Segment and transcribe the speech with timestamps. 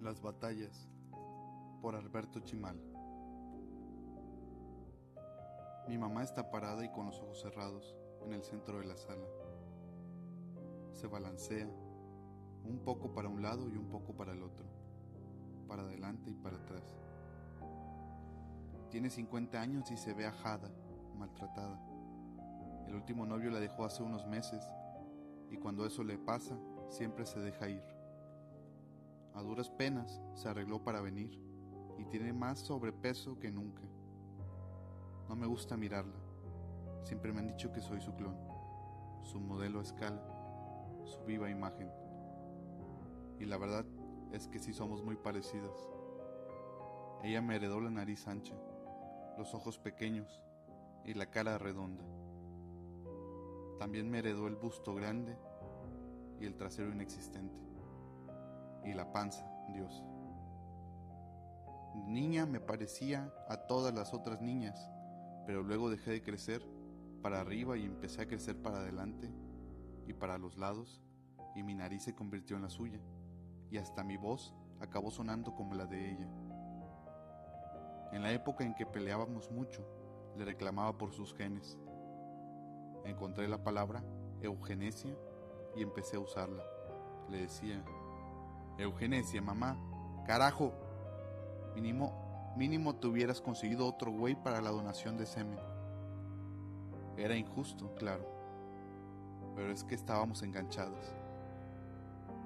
[0.00, 0.88] Las batallas
[1.82, 2.80] por Alberto Chimal.
[5.88, 9.26] Mi mamá está parada y con los ojos cerrados en el centro de la sala.
[10.92, 11.68] Se balancea
[12.64, 14.66] un poco para un lado y un poco para el otro,
[15.66, 16.96] para adelante y para atrás.
[18.90, 20.70] Tiene 50 años y se ve ajada,
[21.16, 21.80] maltratada.
[22.86, 24.64] El último novio la dejó hace unos meses
[25.50, 26.56] y cuando eso le pasa,
[26.88, 27.97] siempre se deja ir.
[29.34, 31.40] A duras penas se arregló para venir
[31.98, 33.82] y tiene más sobrepeso que nunca.
[35.28, 36.18] No me gusta mirarla.
[37.04, 38.36] Siempre me han dicho que soy su clon,
[39.22, 40.22] su modelo a escala,
[41.04, 41.90] su viva imagen.
[43.38, 43.84] Y la verdad
[44.32, 45.88] es que sí somos muy parecidas.
[47.22, 48.54] Ella me heredó la nariz ancha,
[49.36, 50.40] los ojos pequeños
[51.04, 52.04] y la cara redonda.
[53.78, 55.36] También me heredó el busto grande
[56.40, 57.67] y el trasero inexistente
[58.84, 60.04] y la panza, Dios.
[62.06, 64.90] Niña me parecía a todas las otras niñas,
[65.46, 66.62] pero luego dejé de crecer
[67.22, 69.30] para arriba y empecé a crecer para adelante
[70.06, 71.02] y para los lados,
[71.54, 73.00] y mi nariz se convirtió en la suya,
[73.70, 76.28] y hasta mi voz acabó sonando como la de ella.
[78.12, 79.84] En la época en que peleábamos mucho,
[80.36, 81.76] le reclamaba por sus genes.
[83.04, 84.02] Encontré la palabra
[84.40, 85.14] eugenesia
[85.76, 86.62] y empecé a usarla.
[87.28, 87.84] Le decía,
[88.78, 89.76] Eugenesia, mamá.
[90.24, 90.72] Carajo.
[91.74, 95.58] Mínimo, mínimo te hubieras conseguido otro güey para la donación de semen.
[97.16, 98.24] Era injusto, claro.
[99.56, 101.12] Pero es que estábamos enganchados.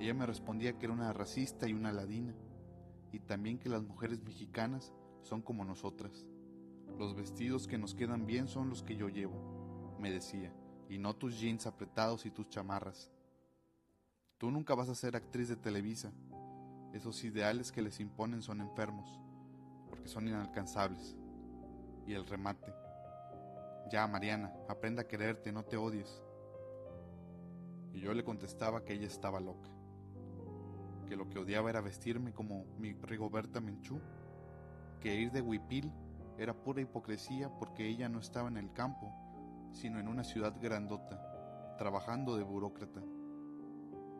[0.00, 2.34] Ella me respondía que era una racista y una ladina,
[3.12, 6.26] y también que las mujeres mexicanas son como nosotras.
[6.98, 10.52] Los vestidos que nos quedan bien son los que yo llevo, me decía,
[10.88, 13.13] y no tus jeans apretados y tus chamarras.
[14.44, 16.12] Tú nunca vas a ser actriz de Televisa.
[16.92, 19.18] Esos ideales que les imponen son enfermos,
[19.88, 21.16] porque son inalcanzables.
[22.06, 22.70] Y el remate.
[23.90, 26.22] Ya, Mariana, aprenda a quererte, no te odies.
[27.94, 29.70] Y yo le contestaba que ella estaba loca,
[31.08, 33.98] que lo que odiaba era vestirme como mi Rigoberta Menchú,
[35.00, 35.90] que ir de huipil
[36.36, 39.10] era pura hipocresía porque ella no estaba en el campo,
[39.72, 43.00] sino en una ciudad grandota, trabajando de burócrata.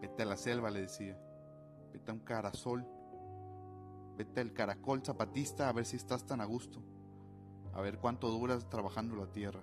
[0.04, 1.19] Vete a la selva, le decía.
[1.91, 2.87] Vete a un carasol.
[4.19, 6.82] Vete al caracol zapatista a ver si estás tan a gusto.
[7.72, 9.62] A ver cuánto duras trabajando la tierra.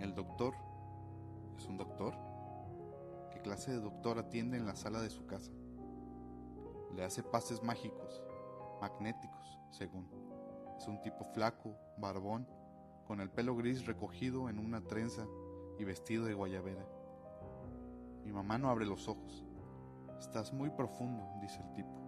[0.00, 0.54] El doctor.
[1.56, 2.14] ¿Es un doctor?
[3.32, 5.52] ¿Qué clase de doctor atiende en la sala de su casa?
[6.96, 8.20] Le hace pases mágicos,
[8.80, 10.10] magnéticos, según.
[10.76, 12.48] Es un tipo flaco, barbón,
[13.06, 15.28] con el pelo gris recogido en una trenza
[15.78, 16.97] y vestido de guayabera.
[18.28, 19.46] Mi mamá no abre los ojos.
[20.20, 21.98] Estás muy profundo, dice el tipo.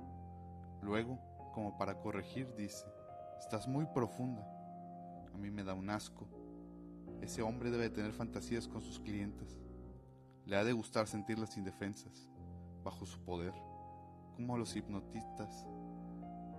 [0.82, 1.18] Luego,
[1.54, 2.84] como para corregir, dice,
[3.38, 4.46] estás muy profunda.
[5.32, 6.28] A mí me da un asco.
[7.22, 9.62] Ese hombre debe tener fantasías con sus clientes.
[10.44, 12.28] Le ha de gustar sentirlas indefensas,
[12.84, 13.54] bajo su poder,
[14.36, 15.66] como los hipnotistas,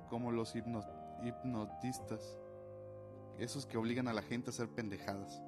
[0.10, 2.40] como los hipnotistas,
[3.38, 5.44] esos que obligan a la gente a hacer pendejadas.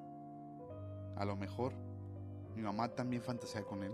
[1.15, 1.73] A lo mejor
[2.55, 3.93] mi mamá también fantasea con él,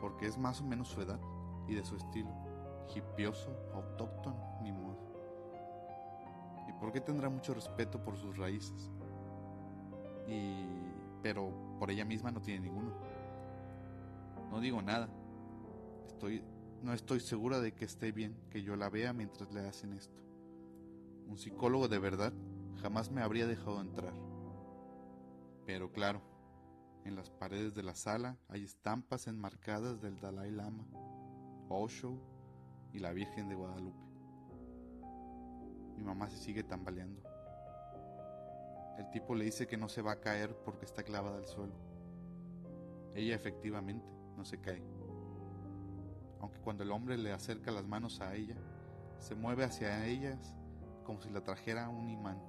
[0.00, 1.20] porque es más o menos su edad
[1.68, 2.30] y de su estilo,
[2.94, 4.96] hipioso, autóctono, ni modo.
[6.68, 8.90] ¿Y por qué tendrá mucho respeto por sus raíces?
[10.26, 10.66] Y...
[11.22, 12.92] pero por ella misma no tiene ninguno.
[14.50, 15.08] No digo nada.
[16.06, 16.42] Estoy...
[16.82, 20.20] no estoy segura de que esté bien que yo la vea mientras le hacen esto.
[21.28, 22.32] Un psicólogo de verdad
[22.80, 24.14] jamás me habría dejado entrar.
[25.64, 26.20] Pero claro,
[27.06, 30.84] en las paredes de la sala hay estampas enmarcadas del Dalai Lama,
[31.68, 32.18] Osho
[32.92, 34.04] y la Virgen de Guadalupe.
[35.96, 37.22] Mi mamá se sigue tambaleando.
[38.98, 41.74] El tipo le dice que no se va a caer porque está clavada al suelo.
[43.14, 44.82] Ella efectivamente no se cae.
[46.40, 48.56] Aunque cuando el hombre le acerca las manos a ella,
[49.20, 50.54] se mueve hacia ellas
[51.04, 52.42] como si la trajera un imán.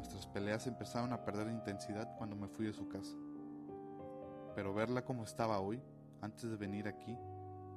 [0.00, 3.14] Nuestras peleas empezaron a perder intensidad cuando me fui de su casa.
[4.54, 5.82] Pero verla como estaba hoy,
[6.22, 7.18] antes de venir aquí,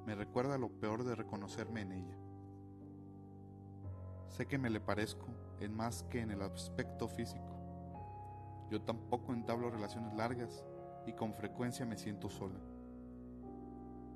[0.06, 2.18] me recuerda lo peor de reconocerme en ella.
[4.30, 5.28] Sé que me le parezco
[5.60, 7.58] en más que en el aspecto físico.
[8.72, 10.64] Yo tampoco entablo relaciones largas
[11.06, 12.62] y con frecuencia me siento sola.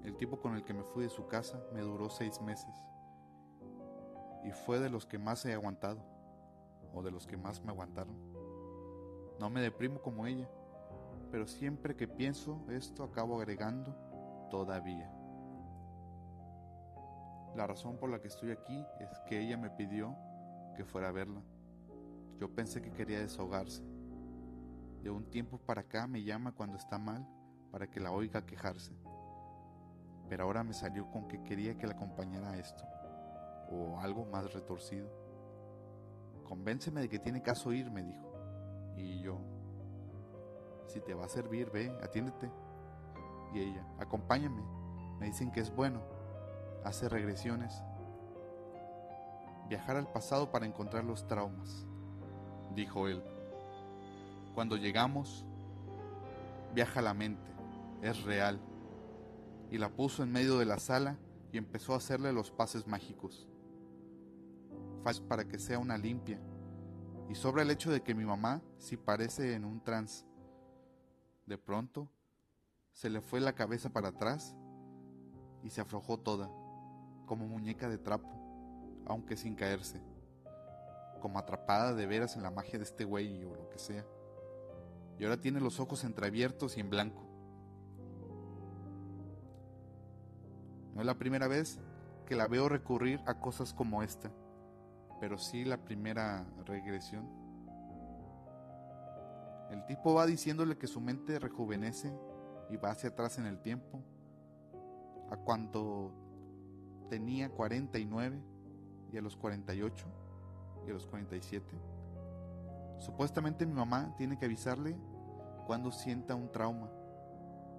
[0.05, 2.73] El tipo con el que me fui de su casa me duró seis meses
[4.45, 6.16] y fue de los que más he aguantado
[7.03, 8.15] de los que más me aguantaron.
[9.39, 10.49] No me deprimo como ella,
[11.31, 13.95] pero siempre que pienso esto acabo agregando
[14.49, 15.11] todavía.
[17.55, 20.15] La razón por la que estoy aquí es que ella me pidió
[20.75, 21.41] que fuera a verla.
[22.39, 23.83] Yo pensé que quería desahogarse.
[25.01, 27.27] De un tiempo para acá me llama cuando está mal
[27.71, 28.93] para que la oiga quejarse.
[30.29, 32.83] Pero ahora me salió con que quería que la acompañara a esto,
[33.71, 35.26] o algo más retorcido.
[36.47, 38.31] Convénceme de que tiene caso ir, me dijo.
[38.95, 39.39] Y yo,
[40.87, 42.49] si te va a servir, ve, atiéndete.
[43.53, 44.63] Y ella, acompáñame,
[45.19, 46.01] me dicen que es bueno,
[46.83, 47.83] hace regresiones.
[49.67, 51.85] Viajar al pasado para encontrar los traumas,
[52.73, 53.21] dijo él.
[54.55, 55.45] Cuando llegamos,
[56.73, 57.51] viaja la mente,
[58.01, 58.59] es real.
[59.69, 61.17] Y la puso en medio de la sala
[61.51, 63.47] y empezó a hacerle los pases mágicos.
[65.27, 66.37] Para que sea una limpia.
[67.29, 70.25] Y sobre el hecho de que mi mamá si parece en un trance.
[71.45, 72.09] De pronto,
[72.91, 74.53] se le fue la cabeza para atrás
[75.63, 76.49] y se aflojó toda,
[77.25, 78.27] como muñeca de trapo,
[79.05, 80.01] aunque sin caerse,
[81.21, 84.05] como atrapada de veras en la magia de este güey o lo que sea.
[85.17, 87.23] Y ahora tiene los ojos entreabiertos y en blanco.
[90.93, 91.79] No es la primera vez
[92.25, 94.31] que la veo recurrir a cosas como esta,
[95.19, 97.27] pero sí la primera regresión.
[99.69, 102.13] El tipo va diciéndole que su mente rejuvenece
[102.69, 104.01] y va hacia atrás en el tiempo,
[105.29, 106.13] a cuando
[107.09, 108.41] tenía 49
[109.11, 110.07] y a los 48
[110.85, 111.65] y a los 47.
[112.97, 114.95] Supuestamente mi mamá tiene que avisarle
[115.65, 116.89] cuando sienta un trauma,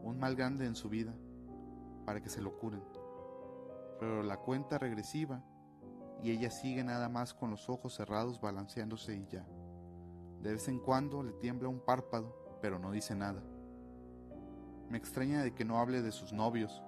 [0.02, 1.14] un mal grande en su vida,
[2.04, 2.82] para que se lo curen.
[3.98, 5.42] Pero la cuenta regresiva
[6.22, 9.46] y ella sigue nada más con los ojos cerrados balanceándose y ya.
[10.42, 13.42] De vez en cuando le tiembla un párpado, pero no dice nada.
[14.88, 16.82] Me extraña de que no hable de sus novios,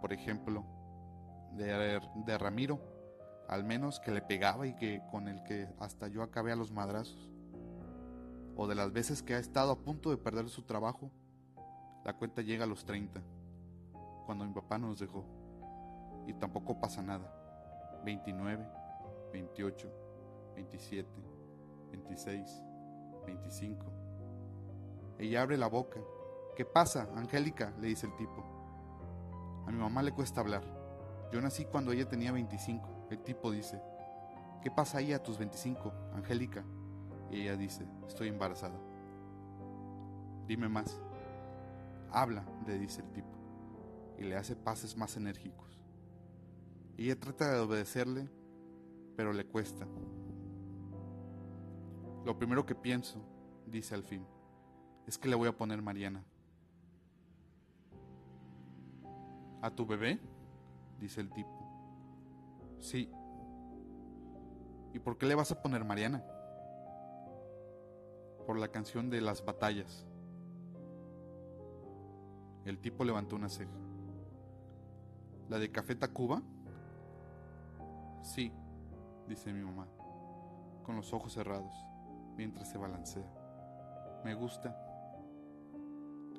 [0.00, 0.64] por ejemplo,
[1.56, 2.80] de, Ramiro,
[3.48, 6.70] al menos que le pegaba y que con el que hasta yo acabé a los
[6.70, 7.30] madrazos.
[8.56, 11.10] O de las veces que ha estado a punto de perder su trabajo.
[12.04, 13.20] La cuenta llega a los 30,
[14.26, 15.24] cuando mi papá nos dejó.
[16.26, 17.35] Y tampoco pasa nada.
[18.06, 18.66] 29,
[19.32, 19.88] 28,
[20.54, 21.10] 27,
[21.90, 22.62] 26,
[23.26, 23.86] 25.
[25.18, 26.00] Ella abre la boca
[26.56, 27.74] ¿Qué pasa, Angélica?
[27.80, 28.42] le dice el tipo.
[29.66, 30.62] A mi mamá le cuesta hablar.
[31.30, 33.08] Yo nací cuando ella tenía 25.
[33.10, 33.78] El tipo dice,
[34.62, 36.64] ¿qué pasa ahí a tus 25, Angélica?
[37.30, 38.78] Y ella dice, estoy embarazada.
[40.46, 40.98] Dime más.
[42.10, 43.36] Habla, le dice el tipo,
[44.16, 45.65] y le hace pases más enérgicos.
[46.96, 48.28] Ella trata de obedecerle,
[49.16, 49.86] pero le cuesta.
[52.24, 53.22] Lo primero que pienso,
[53.66, 54.26] dice al fin,
[55.06, 56.24] es que le voy a poner Mariana.
[59.62, 60.18] ¿A tu bebé?
[61.00, 61.50] dice el tipo.
[62.80, 63.10] Sí.
[64.94, 66.24] ¿Y por qué le vas a poner Mariana?
[68.46, 70.06] Por la canción de las batallas.
[72.64, 73.76] El tipo levantó una ceja.
[75.48, 76.42] ¿La de Café Tacuba?
[78.22, 78.52] Sí,
[79.28, 79.86] dice mi mamá,
[80.84, 81.74] con los ojos cerrados,
[82.36, 83.26] mientras se balancea.
[84.24, 84.76] Me gusta.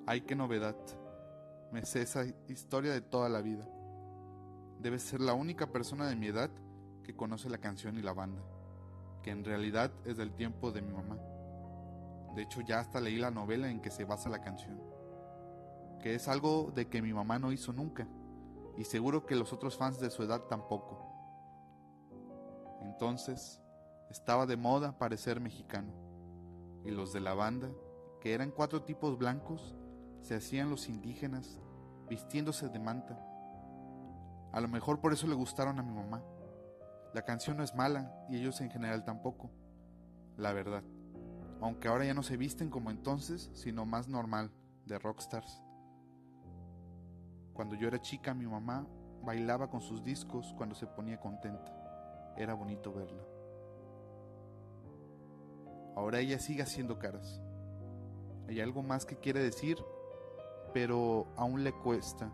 [0.06, 0.76] Ay, qué novedad.
[1.72, 3.68] Me sé esa historia de toda la vida.
[4.80, 6.50] Debes ser la única persona de mi edad
[7.04, 8.42] que conoce la canción y la banda,
[9.24, 11.18] que en realidad es del tiempo de mi mamá.
[12.36, 14.80] De hecho, ya hasta leí la novela en que se basa la canción,
[16.00, 18.08] que es algo de que mi mamá no hizo nunca,
[18.78, 21.17] y seguro que los otros fans de su edad tampoco.
[22.98, 23.62] Entonces,
[24.10, 25.94] estaba de moda parecer mexicano,
[26.84, 27.70] y los de la banda,
[28.20, 29.76] que eran cuatro tipos blancos,
[30.24, 31.60] se hacían los indígenas
[32.10, 33.16] vistiéndose de manta.
[34.52, 36.24] A lo mejor por eso le gustaron a mi mamá.
[37.14, 39.52] La canción no es mala y ellos en general tampoco.
[40.36, 40.82] La verdad.
[41.62, 44.50] Aunque ahora ya no se visten como entonces, sino más normal,
[44.88, 45.62] de rockstars.
[47.54, 48.88] Cuando yo era chica, mi mamá
[49.24, 51.87] bailaba con sus discos cuando se ponía contenta.
[52.38, 53.24] Era bonito verla.
[55.96, 57.42] Ahora ella sigue haciendo caras.
[58.48, 59.78] ¿Hay algo más que quiere decir
[60.78, 62.30] pero aún le cuesta.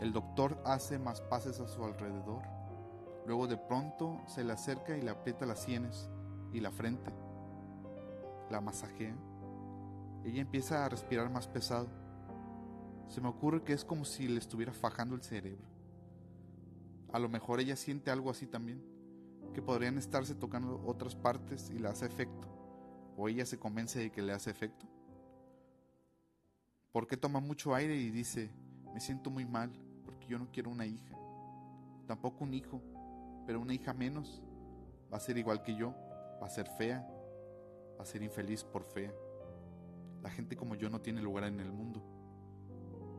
[0.00, 2.42] El doctor hace más pases a su alrededor.
[3.24, 6.08] Luego de pronto se le acerca y le aprieta las sienes
[6.52, 7.12] y la frente.
[8.50, 9.14] La masajea.
[10.24, 11.86] Ella empieza a respirar más pesado.
[13.06, 15.77] Se me ocurre que es como si le estuviera fajando el cerebro.
[17.12, 18.82] A lo mejor ella siente algo así también,
[19.54, 22.48] que podrían estarse tocando otras partes y le hace efecto,
[23.16, 24.86] o ella se convence de que le hace efecto
[26.92, 28.50] porque toma mucho aire y dice,
[28.92, 29.70] me siento muy mal
[30.04, 31.16] porque yo no quiero una hija.
[32.06, 32.82] tampoco un hijo,
[33.46, 34.42] pero una hija menos.
[35.12, 35.94] Va a ser igual que yo,
[36.42, 37.06] va a ser fea,
[37.98, 39.12] va a ser infeliz por fea.
[40.22, 42.02] La gente como yo no tiene lugar en el mundo.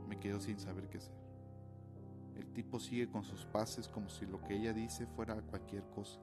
[0.08, 1.19] Me quedo sin saber qué hacer.
[2.40, 6.22] El tipo sigue con sus pases como si lo que ella dice fuera cualquier cosa.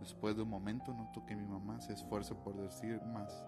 [0.00, 3.46] Después de un momento noto que mi mamá se esfuerza por decir más.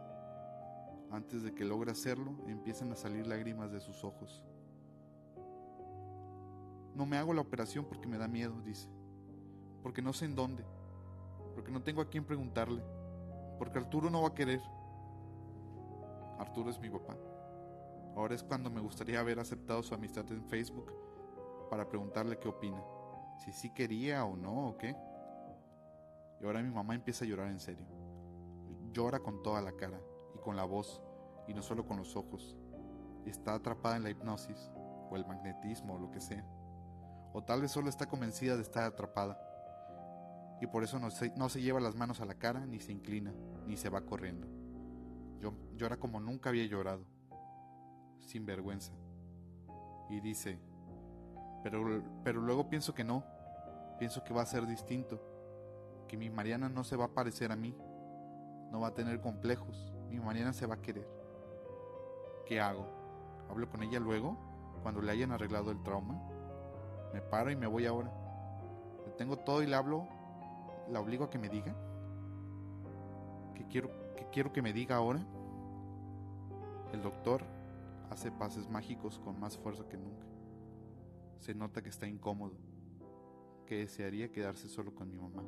[1.11, 4.45] Antes de que logre hacerlo, empiezan a salir lágrimas de sus ojos.
[6.95, 8.89] No me hago la operación porque me da miedo, dice.
[9.83, 10.65] Porque no sé en dónde.
[11.57, 12.83] Porque no tengo a quién preguntarle.
[13.59, 14.61] Porque Arturo no va a querer.
[16.39, 17.17] Arturo es mi papá.
[18.15, 21.10] Ahora es cuando me gustaría haber aceptado su amistad en Facebook
[21.71, 22.83] para preguntarle qué opina.
[23.39, 24.95] Si sí quería o no o qué.
[26.41, 27.87] Y ahora mi mamá empieza a llorar en serio.
[28.93, 30.01] Llora con toda la cara
[30.35, 31.01] y con la voz
[31.47, 32.57] y no solo con los ojos.
[33.25, 34.71] Está atrapada en la hipnosis
[35.11, 36.45] o el magnetismo o lo que sea.
[37.33, 39.41] O tal vez solo está convencida de estar atrapada.
[40.61, 42.93] Y por eso no se, no se lleva las manos a la cara, ni se
[42.93, 43.33] inclina,
[43.67, 44.47] ni se va corriendo.
[45.39, 47.07] Yo, llora como nunca había llorado,
[48.19, 48.93] sin vergüenza.
[50.11, 50.59] Y dice,
[51.63, 53.25] pero, pero luego pienso que no,
[53.99, 55.21] pienso que va a ser distinto,
[56.09, 57.77] que mi Mariana no se va a parecer a mí,
[58.71, 61.09] no va a tener complejos, mi Mariana se va a querer.
[62.47, 62.87] ¿Qué hago?
[63.49, 64.37] ¿Hablo con ella luego,
[64.83, 66.21] cuando le hayan arreglado el trauma?
[67.13, 68.11] Me paro y me voy ahora.
[69.07, 70.07] Le tengo todo y le hablo,
[70.89, 71.75] la obligo a que me diga.
[73.55, 75.21] ¿Qué quiero, qué quiero que me diga ahora?
[76.93, 77.43] El doctor
[78.11, 80.30] hace pases mágicos con más fuerza que nunca.
[81.41, 82.57] Se nota que está incómodo,
[83.67, 85.43] que desearía quedarse solo con mi mamá.